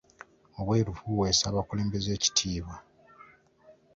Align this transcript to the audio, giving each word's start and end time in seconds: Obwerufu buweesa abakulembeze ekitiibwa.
Obwerufu 0.59 1.03
buweesa 1.09 1.43
abakulembeze 1.51 2.09
ekitiibwa. 2.17 2.75